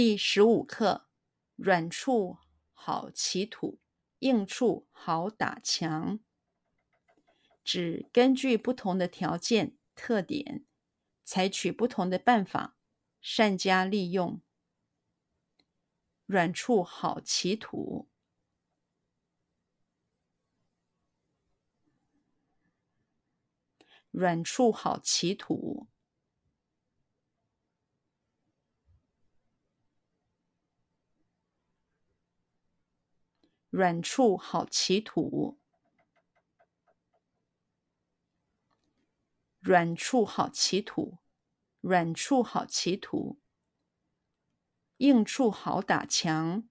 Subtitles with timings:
[0.00, 1.08] 第十五课：
[1.56, 2.38] 软处
[2.72, 3.80] 好起土，
[4.20, 6.20] 硬处好打墙。
[7.64, 10.64] 指根据不同的条件特点，
[11.24, 12.76] 采取不同的办法，
[13.20, 14.40] 善加利用。
[16.26, 18.08] 软处好起土。
[24.12, 25.88] 软处好起土，
[33.70, 35.58] 软处好其土，
[39.60, 41.18] 软处好其土，
[41.80, 43.38] 软处好其土，
[44.96, 46.68] 硬处好打墙。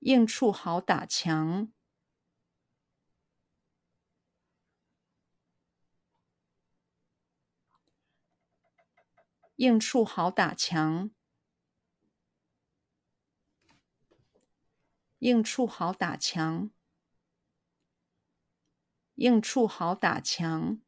[0.00, 1.70] 硬处好打墙，
[9.60, 11.10] 硬处好打墙，
[15.18, 16.70] 硬处好打墙，
[19.16, 20.80] 硬处好打墙，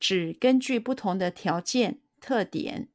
[0.00, 2.88] 指根据不同的条件特点。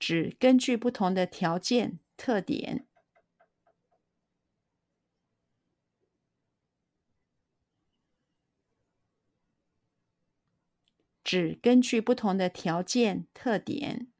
[0.00, 2.88] 指根据不同的条件特点，
[11.28, 14.10] 只根据不同的条件特点，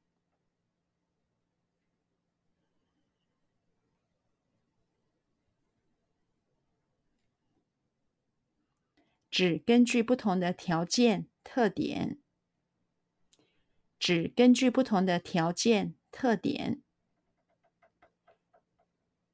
[9.30, 12.18] 只根据不同的条件特点。
[13.98, 16.82] 只根据不同的条件特点，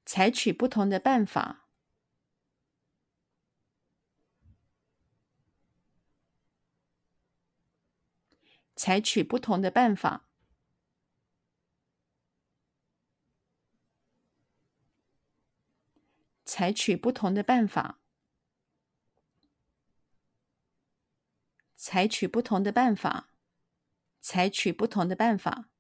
[0.07, 1.64] 采取不同的办法，
[8.85, 10.29] 采取不同的办法，
[16.45, 17.99] 采取不同的办法，
[21.75, 23.31] 采取不同的办法。
[24.21, 25.71] 采取不同的办法，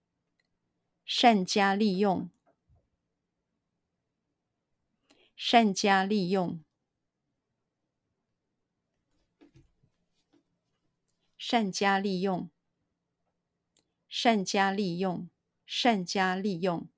[1.04, 2.30] 善加利用，
[5.36, 6.64] 善加利用，
[11.36, 12.50] 善加利用，
[14.16, 15.28] 善加利用，
[15.66, 16.88] 善加利用，